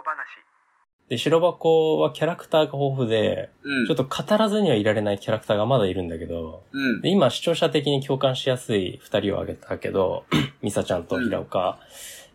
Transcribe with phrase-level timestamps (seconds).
[0.00, 0.16] 小話。
[1.08, 3.86] で、白箱はキャラクターが豊富で、うん。
[3.86, 7.00] ちょっと語らずにはいられないキャラクターがまだいるんだけど、うん。
[7.00, 10.24] で、今視聴者的に共感しやすい二人を挙げたけど、
[10.62, 11.78] ミサちゃんと平岡。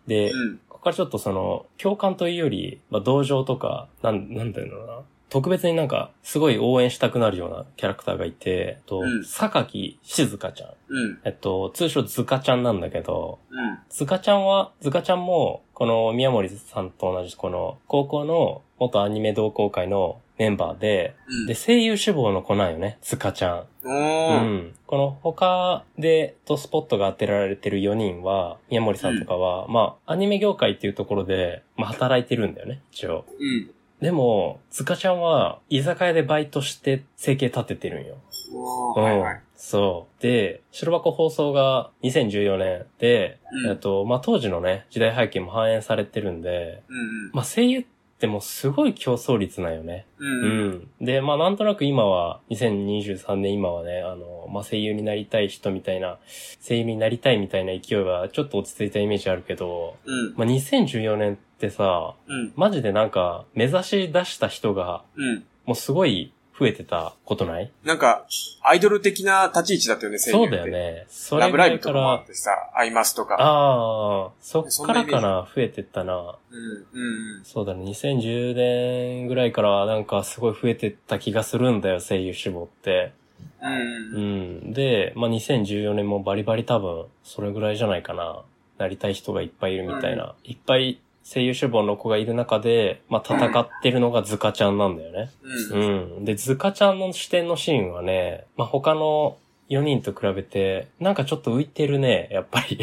[0.08, 0.58] で、うん。
[0.70, 5.00] ここからちょっとその、共感というより、まあ、同情とか、なん、なんだろうな。
[5.30, 10.70] 特別になんか、すごい応援したくなるようなキャラクターがいて、えっと、うん榊静香ちゃん。
[10.88, 11.20] うん。
[11.24, 13.80] えっと、通称ズカちゃんなんだけど、うん。
[13.90, 21.48] ズカちゃんは、ズカちゃんも、この宮森さんと同じ、この、高校の元アニメ同好会のメンバーで、うん。
[21.48, 23.58] で、声優志望の子なんよね、ズカちゃん。
[23.86, 24.40] おうー。
[24.40, 24.74] ん。
[24.86, 33.26] この他で、とスポットが当てられてる4人は、宮森さんとかは、まあ、アニメ業界っていうところで、まあ、働いてるんだよね、一応。
[33.40, 33.72] うん。
[34.06, 38.18] でも、ズカちゃんは、居酒屋でバイトして生計立ててるんよ。
[38.54, 39.02] おー。
[39.02, 39.42] はいはい。
[39.56, 40.22] そう。
[40.22, 47.32] で、白箱放送が2014年で、うんえっと、まあ、当時のね、時代背景も反映されてるんで、うん。
[47.34, 47.86] まあ、声優っ
[48.20, 50.06] てもうすごい競争率なんよね。
[50.20, 50.24] う。
[50.24, 50.88] うんん。
[51.02, 56.20] で、まあ、なんとなく今は、2023年今はね、あの、まあ、声優になりたい人みたいな、
[56.62, 60.36] 声優になりたいみたいな勢いはちょっと落ち着いたイメージあるけど、うん。
[60.38, 62.54] まあ、2014年ってさ、うん。
[62.56, 65.44] マジでなんか、目指し出した人が、うん。
[65.66, 67.72] もうすごい増えてたことない？
[67.84, 68.26] なんか、
[68.64, 70.68] アイドル的な立ち位置だったよね、声優ってそうだよ。
[70.68, 71.06] ね。
[71.10, 73.36] そラブライれぐらいからブとかもあっ、てさ、アイマスとか。
[73.40, 76.36] ああ、そっからかな、増えてったな。
[76.52, 77.38] うん。
[77.38, 77.44] うん。
[77.46, 83.14] そうだね、2010年ぐらいからなんかすごい増えてった気がするんだよ、声優志望って。
[83.62, 83.72] うん。
[83.72, 84.20] うう
[84.66, 84.70] ん。
[84.70, 84.74] ん。
[84.74, 88.44] で、まあ、2014年もバリバリ多分、それぐらいじゃないかな。
[88.78, 90.36] なりたい人がいっぱいいるみたいな。
[90.44, 95.32] いっぱい声優志望の子がいる中で、まあ、戦ってるのがズカちゃんなんだよね。
[95.72, 96.18] うん。
[96.18, 96.26] うん。
[96.26, 99.38] で、ズカちゃんの視点のシーンはね、まあ、他の
[99.70, 102.78] 4人と比べて、なんかちょっと浮いてるね、やっぱり。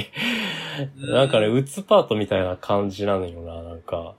[0.98, 4.14] なんかね、うつパートみたいな感じなのよな、なんか。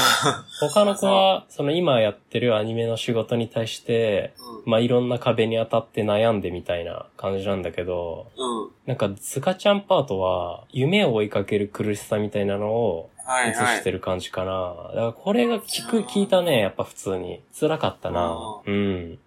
[0.60, 4.32] 他の子は、その今やってるアニメの仕事に対して、
[4.64, 8.70] まあ、いろんな壁に当たって悩んでみたいな感じなんだけど、うん。
[8.86, 13.10] なんか、ズカちゃんパートは、夢を追いかける苦しさみたいなのを
[13.48, 13.54] 映。
[13.54, 14.74] してる感じかな。
[14.88, 17.42] だからこれが聞く、聞いたね、やっぱ普通に。
[17.58, 18.36] 辛かったな。
[18.66, 19.18] うん。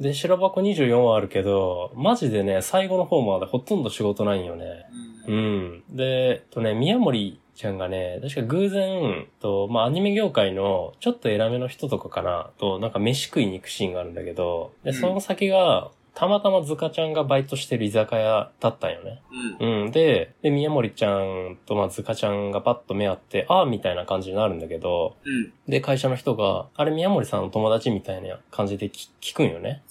[0.00, 4.86] で、白箱24はあるけど、マジでね、最後の方までほとんど仕事ないんよね。
[5.26, 5.32] う。
[5.32, 5.82] うんん。
[5.90, 19.20] で、とね、宮森ちゃんがね、確か偶然、と、まあ、アニメ業界のちょっと偉めの人とかかな、と、なんか飯食いに行くシーンがあるんだけど、で、うんその先が、たまたまズカちゃんがバイトしてる居酒屋だったんよね。
[19.60, 19.84] うん。
[19.84, 19.90] うん。
[19.90, 25.52] で、で、宮森ちゃんと、まあ、ズカちゃんがパッと目合って、ああ、みたいな感じになるんだけど、うん。
[25.68, 29.82] で、会社の人が、あれ宮森さんの友達みたいな感じで聞聞くんよね。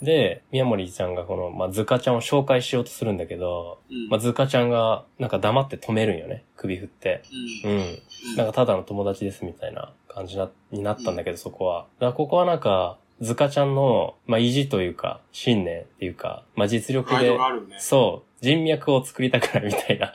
[0.00, 0.04] うん。
[0.06, 4.08] で、宮森ちゃんがこの、まあ、ズカちゃんを紹介しようとするんだけど、うん。
[4.08, 6.44] まあ、ズカちゃんが、なんか黙って止めるんよね。
[6.56, 7.22] 首振って。
[7.64, 7.72] うん。
[7.72, 8.36] うん。
[8.38, 11.88] なんかただの友達ですみたいな感じな、になったんだけど、そこは。
[11.98, 17.38] だからここはなんか、ズカちゃんの、まあ、意地というか、信念っていうか、まあ、実力でね。
[17.78, 20.14] そう、人脈を作りたくないみたいな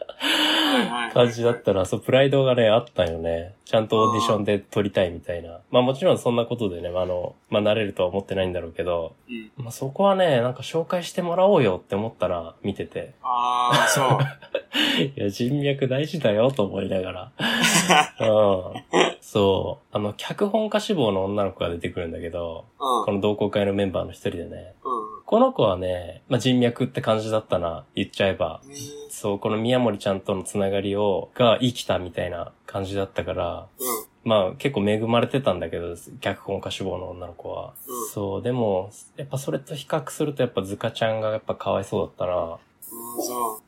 [1.13, 3.53] 感じだったら、そう、プライドがね、あったよね。
[3.65, 5.59] ちゃんとオーディションで撮りたいみたいな。
[5.71, 9.51] まあもちろんそんなことでね、あの、まあ慣れるとは思ってないんだろうけど、うん。
[9.57, 13.13] まあそこはね、なんか紹介してもらおうよって思ったら、見てて。
[13.21, 14.19] ああ、そう。
[15.03, 17.31] いや、人脈大事だよと思いながら。
[18.21, 19.12] うん。
[19.33, 19.95] そう。
[19.95, 23.05] あの、脚本家志望の女の子が出てくるんだけど、うん。
[23.05, 24.75] この同好会のメンバーの一人でね。
[24.85, 25.23] うん。
[25.25, 28.61] この子はね、まあ人脈って感じだったな、言っちゃえば。
[29.09, 34.29] そう、この宮森ちゃんとのつながりを、が生きたみたいな感じだったから、うん。
[34.29, 37.73] まあ結構恵まれてたんだけど、脚本家志望の女の子は。
[37.87, 42.59] うんそう、でも、やっぱそれと比較するとやっぱズカちゃんがやっぱかわいそうだったな。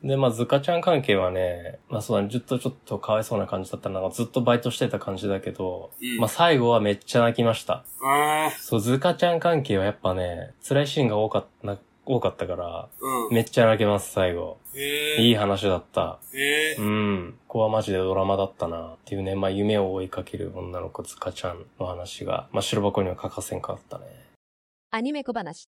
[0.02, 4.08] で、まあズカちゃん関係はね、まあそうだね、ずっとちょっとかわいそうな感じだったな。
[4.10, 7.84] ずっとバイトしてた感じだけど、うんまあ最後はめっちゃ泣きました。
[8.48, 13.34] えそう、ズカちゃん関係はやっぱね、辛いシーンが多かったな、多かったから、うん。
[13.34, 14.58] めっちゃ泣けます、最後。
[14.74, 16.18] えいい話だった。
[16.32, 17.38] えうん。
[17.48, 18.94] ここはマジでドラマだったな。
[18.94, 24.04] っていうね、まあ夢を追いかける女の子、ズカちゃんの話が、まあ白箱には欠かせんかったね。
[24.90, 25.68] アニメ小話。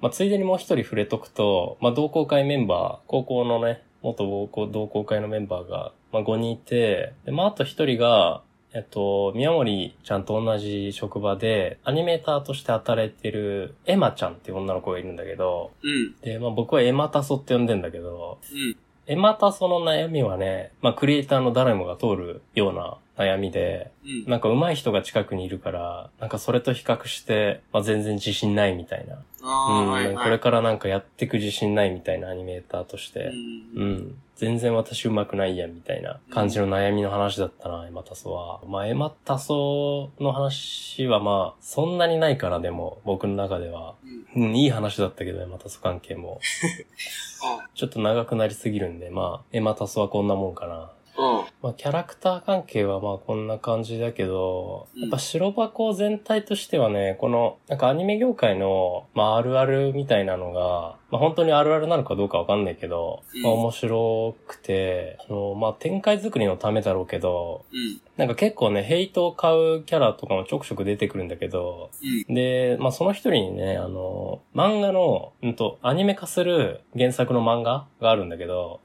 [0.00, 16.14] まあついでにもう一人触れとくと、まあ同好会メンバー、高校のね、元同好会のメンバーが、まあ5人いて、で、まああと一人が、えっと、宮森ちゃんと同じ職場で、アニメーターとして働いてる、エマちゃんっていう女の子がいるんだけど、うん。
[16.20, 18.76] で、まあ僕はエマタソって呼んでんだけど、うん。
[19.06, 24.30] エマタソの悩みはね、まあクリエイターの誰もが通るような悩みで、うん。
[24.30, 29.18] なんか上手い人が近くにいるから、なんかそれと比較して、まあ、全然自信ないみたいな。
[29.42, 30.24] うん、はいはい。
[30.24, 33.32] これからなんかやってく自信ないみたいなアニメーターとして、
[33.74, 33.80] う。
[33.80, 38.60] うんん、全然私上手くないやんみたいな感じの悩みの話だったな、エマタソは。
[38.66, 43.94] まあ、エマタソの話はまあ、そんなにないからでも、僕の中では。
[44.34, 44.42] うん。
[44.42, 46.40] うん、いい話だったけど、エマタソ関係も。
[47.44, 50.90] あちょっと長くなりすぎるんで、まあ、エマタソはこんなもんかな。
[51.18, 51.44] うん。
[51.66, 68.00] まあ、キャラクター関係はまあこんな感じだけど、うんやっぱ白箱全体としてはね、この、なんかアニメ業界の、まああるあるみたいなのが、まあ本当にあるあるなのかどうかわかんないけど、うんまあ面白くて、あの、まあ展開作りのためだろうけど、うん。
[68.16, 71.90] なんか結構ね、ヘイトを買うキャラとかもちょくちょく出てくるんだけど、
[72.28, 72.34] うん。
[72.34, 78.80] で、まあその一人にね、あの、漫画の、うんと、アニメ化する原作の漫画があるんだけど、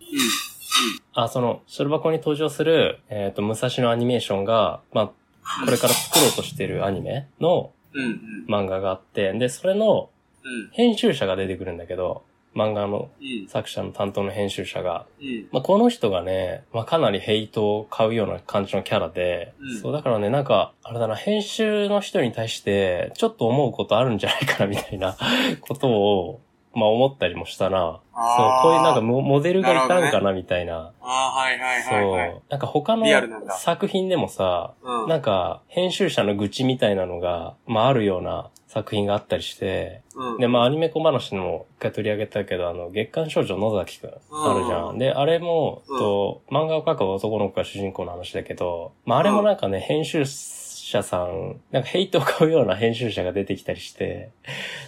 [1.14, 5.08] あ、その、白箱に登場する、えっ、と、武蔵のアニメーションが、まあ、
[5.66, 7.72] これから作ろうとしてるアニメの。
[8.48, 10.10] 漫画があって、で、それの
[10.44, 10.70] うん。
[10.72, 12.24] 編集者が出てくるんだけど、
[12.56, 13.48] 漫画のうん。
[13.48, 15.06] 作者の担当の編集者が。
[15.22, 15.48] うん。
[15.52, 25.16] まあ、この人がね、まあ、かなりヘイトを買うような感じのキャラで、うんそう、だからね、なんか、あれだな、編集の人に対して、ちょっと思うことあるんじゃないかな、みたいな
[25.62, 26.42] ことを、
[26.74, 28.00] まあ、思ったりもしたな。
[28.14, 30.94] そうこういうなんかモモデルがいたんかな、みたいな。
[31.02, 32.32] ああ、はいはいはいはい。
[32.32, 32.42] そう。
[32.50, 33.06] なんか他の
[33.58, 35.10] 作品でもさ、うん。
[35.10, 40.38] なんか編集者の愚痴みたいなのが、まああるような作品があったりして、うん。
[40.40, 45.00] で、まあアニメ小話の一回取り上げたけど、あの、月刊少女野崎くんあるじゃうんん。
[45.00, 50.26] で、あれも、うんと、漫画を描く男の子が主人公の話だけど、まああれもなんかね、編集
[50.92, 54.32] 者さん、なんかヘイトを買うような編集者が出てきたりして、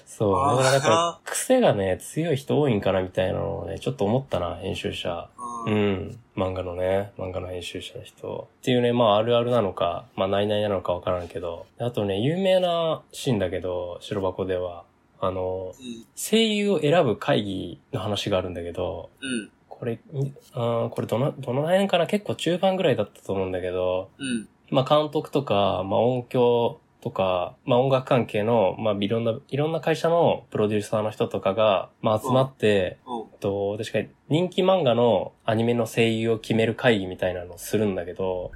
[0.05, 0.61] そう。
[0.61, 5.29] なんか、癖がね、強い人多いんかなみたいなのをね、ちょっと思ったな、編集者。
[5.65, 5.71] う。
[5.71, 6.19] うんん。
[6.35, 8.49] 漫画のね、漫画の編集者の人。
[8.61, 11.65] っていうね、まああるあるなのか、まあないないなのかわからんけど。
[11.79, 14.83] あとね、有名なシーンだけど、白箱では、
[15.19, 16.05] あの、うん。
[16.15, 19.49] 声優を選ぶ会議の話があるんだけど、うん。
[19.69, 19.99] これ、ん
[20.53, 22.07] あーこれどの、どの辺かな？
[22.07, 24.47] 結構中盤ぐらいだったと思うんだけど、うん。
[24.73, 33.39] まあ監督とか、まあ音響とか、まあ音楽関係の、まあいろんな、いろんな会社のプロデューサーの人とかが、まあ集まって、うん。
[33.39, 38.51] と、確かに人気漫画のアニメの声優を決める会議みたいなのをするんだけど、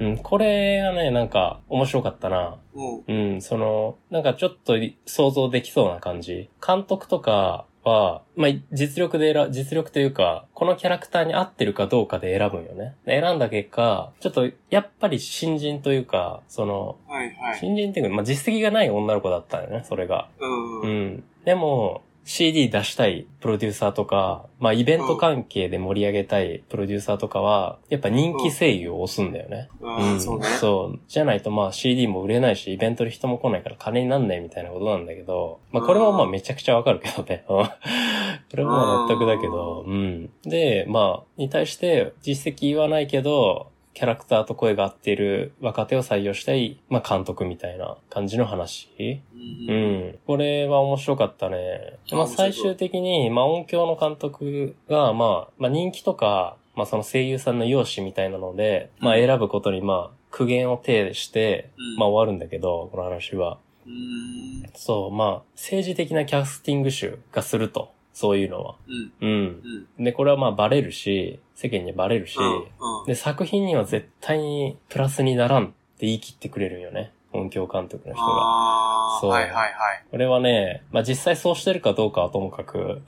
[0.00, 0.12] うん。
[0.12, 2.58] うん、これがね、なんか面白かったな。
[2.74, 3.32] うん。
[3.32, 6.48] うん、その、なんかちょっと想像できそうな感じ。
[6.66, 12.94] 監督とかは、まあ、実力で選、実力というか、このキャラクターに合ってるかどうかで選ぶんよね。
[13.06, 17.58] で選んだ結果、ちょっと、やっぱり新人というか、その、はいはい。
[17.58, 20.28] 新人っていうか、まあ、実績がない女の子だったよね、それが。
[20.38, 20.80] うん。
[20.80, 21.06] ううん。
[21.16, 21.24] ん。
[21.44, 29.68] でも、CD 出したいプロデューサーとか、まあイベント関係で盛り上げたいプロデューサーとかは、やっぱ人気声優を押すんだよね。
[29.82, 30.46] ああ、そうね。
[30.46, 31.00] そう。
[31.08, 37.44] じゃないとまあ CD も売れないし、イベントに人も来ないから金になんないみたいなことなんだけど、まあこれもまあめちゃくちゃわかるけどね。
[37.48, 40.30] う んこれもまあ納得だけど、うん。
[40.42, 48.88] で、まあ、に対して実績はないけど、キャラクターと声が合っている若手を採用したい、まあ監督みたいな感じの話。
[48.98, 49.72] う。
[49.72, 50.18] うんん。
[50.26, 51.98] これは面白かったね。
[52.12, 63.58] まあ最終的に、まあ音響の監督が、まあ、まあ人気とか、まあその声優さんの容姿みたいなので、まあ選ぶことにまあ苦言を呈して、うんまあ終わるんだけど、この話は。
[63.86, 64.70] うん。
[64.74, 67.92] そう、まあ政治的なキャスティング集がすると。
[68.12, 68.74] そういうのは。
[68.86, 69.12] うん。
[69.20, 69.86] うん。
[69.98, 70.04] うん。
[70.04, 73.06] で、これはまあバレるし、世間にバレるし、うん。
[73.06, 77.12] で、作品には絶対にプラスにならんって言い切ってくれるんよね。
[77.32, 78.32] 音響監督の人が。
[78.32, 79.72] ああ、そうはいはいはい。
[80.10, 83.02] これはね、まあ実際そうしてるかどうかはともかく、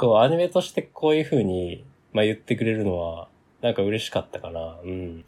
[0.00, 3.28] こうアニメとしてこういう風に、まあ言ってくれるのは、
[3.60, 4.78] なんか嬉しかったかな。
[4.82, 4.90] うん。
[4.90, 5.22] うんうん。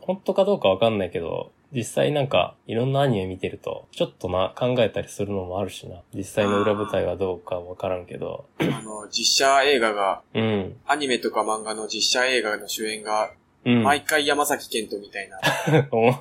[0.00, 5.96] 本当かどうかわかんないけど、実際なんかいろんなアニメ見てると、ちょっとな、考えたりするのもあるしな。
[6.14, 8.46] 実際の裏舞台はどうかわからんけど。
[8.58, 10.76] あの、実写映画が、うん。
[10.86, 13.32] アニメとか漫画の実写映画の主演が、
[13.64, 13.82] うん。
[13.82, 15.38] 毎回山崎賢人みたいな、
[15.92, 16.14] お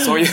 [0.00, 0.26] そういう、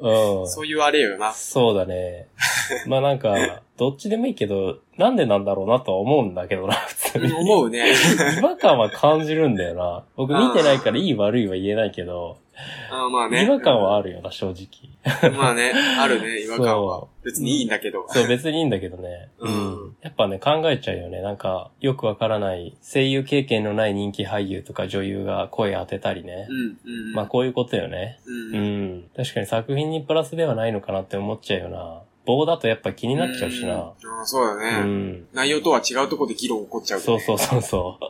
[0.00, 0.48] うん。
[0.48, 1.32] そういうあれよな。
[1.32, 2.28] そうだね。
[2.86, 7.32] まあなんか、どっちでもいいけど、なんでなんだろうなとは思うんだけどな、普通に。
[7.32, 7.94] 思うね。
[8.38, 10.04] 違和感は感じるんだよな。
[10.16, 12.38] 僕見てないからいい悪いは言えないけど、
[12.90, 13.44] あーまあね。
[13.44, 14.66] 違和感はあるよな、正直。
[15.32, 17.08] まあね、あるね、違和感はそ。
[17.24, 18.06] 別にいいんだけど。
[18.08, 19.30] そう、別にいいんだけどね。
[19.38, 19.52] ううん
[19.90, 19.96] ん。
[20.02, 21.20] やっぱね、考えちゃうよね。
[21.22, 26.52] なんか、よくわからない、声優経験のない人気俳優とか女優が声当てたりねう。
[26.52, 27.12] ん、うん。
[27.14, 28.20] まあ、こういうことよね。
[28.26, 29.04] うん。
[29.16, 32.02] 確かに作品にプラスではないのかなって思っちゃうよな。
[32.26, 33.74] 棒だとやっぱ気になっちゃうしな。
[33.74, 33.80] うん。
[33.80, 34.70] あーそうだうね。
[34.82, 35.26] ん。
[35.32, 37.04] 内容とは違うところで議論起こっちゃう、ね。
[37.04, 38.04] そうそうそうそう。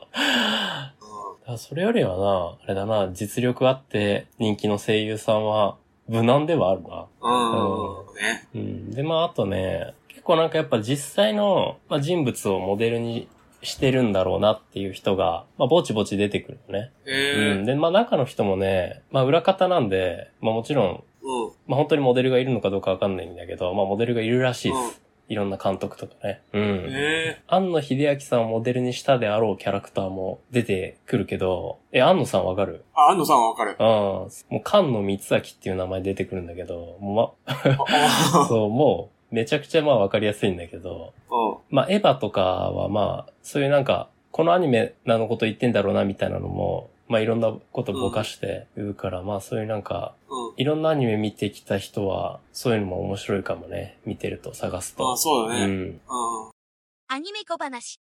[1.48, 5.76] うあそれよりはな、あれだな、実力あって人気の声優さんは
[6.08, 7.06] 無難ではあるな。
[7.22, 8.14] うん。
[8.14, 8.48] ね。
[8.54, 8.90] うん。
[8.90, 13.28] で、まああとね、結構なんかやっぱ実際の、まあ、人物をモデルに
[13.62, 16.92] してるんだろうなっていう人が、まあぼちぼち出てくるのね。
[17.06, 17.12] うん。
[17.12, 17.64] ええ。
[17.64, 21.52] で、まあ中の人もね、まあ裏方なんで、まあもちろん、うん。
[21.66, 25.02] まあ本当にモデルがいるのかどうかわかんないんだけど、まあモデルがいるらしいです。
[25.28, 26.40] いろんな監督とかね。
[26.52, 26.62] うん。
[26.88, 27.42] ええ。
[27.46, 32.84] 庵野秀明さんをモデルにしたであろうキャラクターも出てくるけど、え、庵野さんわかる？
[32.94, 33.76] あ、安野さんはわかる。
[33.78, 33.86] うん。
[33.86, 37.54] もう菅野光明っていう名前出てくるんだけど、もうあ
[38.32, 41.56] ま、 そう、もう、めちゃくちゃまあわかりやすいんだけど、うん。
[41.68, 50.27] まあエヴァとかはまあ、そういうなんか、このアニメなのこと言ってんだろうなみたいなのも、まあいろんなことぼかして言うから、まあそういうなんか、うん。
[50.58, 53.96] いろんなアニメ見てきた人は、そういうのも面白いかもね。
[54.04, 55.12] 見てると、探すと。
[55.12, 55.64] あ、そうだね。
[55.64, 55.70] うん。
[55.70, 56.00] うん。
[57.06, 58.00] アニメ小話。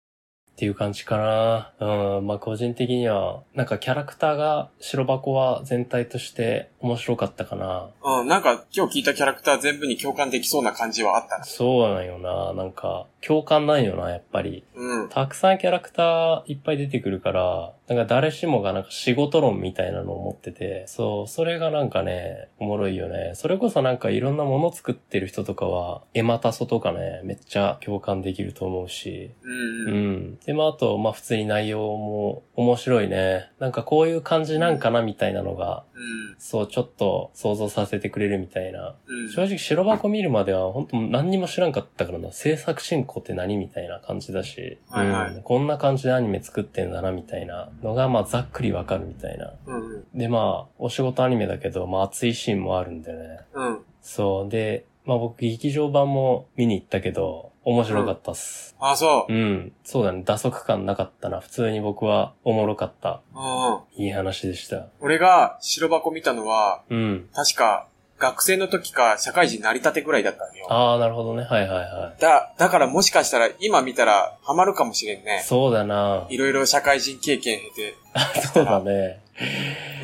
[0.50, 2.18] っていう感じかな。
[2.18, 2.26] うん。
[2.26, 7.90] まあ個人的には、なんかキャラクターが、白箱は全体として面白かったかな。
[8.02, 8.28] うん。
[8.28, 11.44] なんか今日聞いたキャラクター全部に共感できそうな感じはあったな。
[11.44, 12.52] そうなんよな。
[12.54, 14.64] なんか、共感ないよな、やっぱり。
[14.74, 15.08] うん。
[15.10, 23.32] たくさんキャラクターいっぱい出てくるから、なんか誰しもがなんか仕事論みたいなのを持ってて、そう、それがなんかね、おもろいよね。
[23.34, 29.52] それこそなんかいろんなもの作ってる人とかは、エマタソとかね、めっちゃ共感できると思うし、うん。
[29.52, 30.12] ううん。
[30.12, 30.38] ん。
[30.46, 33.50] で、まああと、まあ普通に内容も面白いね。
[33.58, 36.36] なんかこういう感じなんかなみたいなのが、うん。
[36.38, 38.94] そう、ちょっと想像させてくれるみたいな。
[39.06, 39.30] うん。
[39.30, 42.32] 正直白箱見るまでは本当何にも知らんかったからな。
[42.32, 49.52] 制作進行って何みたいな感じだし、はいはいうん、こんな感じでアニメ作ってんだなみたいなのがまあざっくりわかるみたいな。
[49.66, 50.04] うん。
[50.14, 53.40] でまあ、お仕事アニメだけど、まあ熱いシーンもあるんでね。
[53.54, 53.78] うん。
[54.00, 54.48] そう。
[54.48, 58.74] で、まあ僕劇場版も見に行ったけど、面白かったっす。
[58.80, 59.36] あ、そうう。
[59.36, 59.72] ん。
[59.84, 60.22] そうだね。
[60.24, 61.40] 打足感なかったな。
[61.40, 63.20] 普通に僕はおもろかった。
[63.34, 64.02] うん。
[64.02, 64.86] いい話でした。
[65.00, 67.28] 俺が白箱見たのは、うん。
[67.34, 67.86] 確か
[68.18, 70.66] 学生の時か社会人成り立てぐらいだったのよ。
[70.70, 71.42] ああ、なるほどね。
[71.42, 75.24] はいはいはだ、だからもしかしたら今見たらハマるかもしれんい。
[75.24, 75.42] ね。
[75.44, 76.26] そうだな。
[76.30, 77.94] いろいろ社会人経験経て。
[78.54, 79.20] そうだね。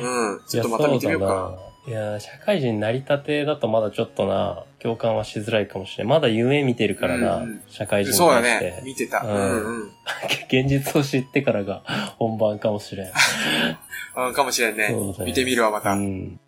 [0.01, 0.41] うん。
[0.47, 1.27] ちいやょっとまた見てみようか。
[1.27, 1.66] そうだな。
[1.87, 6.07] いや、社会人成り立てだとまだちょっとな、共感はしづらいかもしれん。
[6.07, 8.41] まだ夢見てるからな、うんうん社会人にそうだ。
[8.41, 8.81] ね。
[8.83, 9.21] 見てた。
[9.21, 9.91] ううんんうん。
[10.51, 11.83] 現実を知ってからが
[12.17, 13.07] 本番かもしれん。
[14.17, 14.89] うん、かもしれんね。
[14.89, 15.91] ね見てみるわ、また。
[15.93, 16.39] うん。